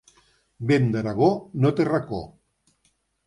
[0.71, 1.29] Vent d'Aragó
[1.65, 2.23] no té racó.